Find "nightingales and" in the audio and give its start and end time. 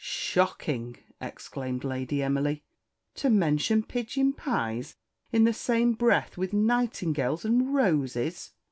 6.53-7.71